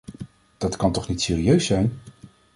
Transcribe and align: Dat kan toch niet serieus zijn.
Dat 0.57 0.75
kan 0.75 0.91
toch 0.91 1.07
niet 1.07 1.21
serieus 1.21 1.65
zijn. 1.65 1.99